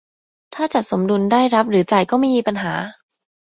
[0.53, 2.73] ถ้าจัดสมดุลได้รับหรือจ่ายก็ไม่มีปัญหา